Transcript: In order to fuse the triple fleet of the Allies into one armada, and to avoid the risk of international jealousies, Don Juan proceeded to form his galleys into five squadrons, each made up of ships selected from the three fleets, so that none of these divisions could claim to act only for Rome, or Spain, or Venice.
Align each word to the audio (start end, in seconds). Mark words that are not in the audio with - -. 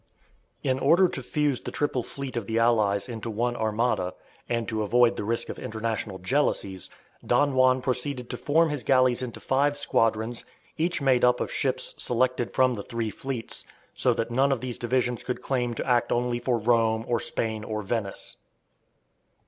In 0.63 0.79
order 0.79 1.07
to 1.07 1.21
fuse 1.21 1.61
the 1.61 1.69
triple 1.69 2.01
fleet 2.01 2.35
of 2.35 2.47
the 2.47 2.57
Allies 2.57 3.07
into 3.07 3.29
one 3.29 3.55
armada, 3.55 4.15
and 4.49 4.67
to 4.67 4.81
avoid 4.81 5.15
the 5.15 5.23
risk 5.23 5.47
of 5.47 5.59
international 5.59 6.17
jealousies, 6.17 6.89
Don 7.23 7.53
Juan 7.53 7.83
proceeded 7.83 8.27
to 8.31 8.35
form 8.35 8.71
his 8.71 8.81
galleys 8.81 9.21
into 9.21 9.39
five 9.39 9.77
squadrons, 9.77 10.43
each 10.75 11.03
made 11.03 11.23
up 11.23 11.39
of 11.39 11.51
ships 11.51 11.93
selected 11.99 12.51
from 12.51 12.73
the 12.73 12.81
three 12.81 13.11
fleets, 13.11 13.63
so 13.93 14.11
that 14.15 14.31
none 14.31 14.51
of 14.51 14.59
these 14.59 14.79
divisions 14.79 15.23
could 15.23 15.43
claim 15.43 15.75
to 15.75 15.85
act 15.85 16.11
only 16.11 16.39
for 16.39 16.57
Rome, 16.57 17.05
or 17.07 17.19
Spain, 17.19 17.63
or 17.63 17.83
Venice. 17.83 18.37